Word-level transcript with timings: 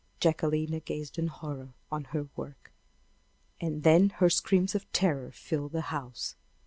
Jacquelina 0.19 0.79
gazed 0.79 1.19
in 1.19 1.27
horror 1.27 1.75
on 1.91 2.05
her 2.05 2.27
work. 2.35 2.71
And 3.59 3.83
then 3.83 4.09
her 4.15 4.31
screams 4.31 4.73
of 4.73 4.91
terror 4.91 5.29
filled 5.31 5.73
the 5.73 5.81
house! 5.93 6.35